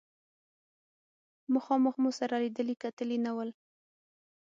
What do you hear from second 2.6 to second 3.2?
کتلي